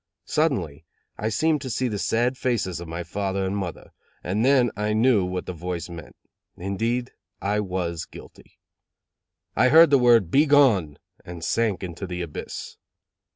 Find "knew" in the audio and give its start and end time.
4.93-5.23